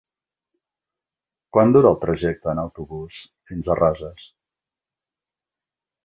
[1.57, 3.19] Quant dura el trajecte en autobús
[3.51, 4.25] fins a Roses?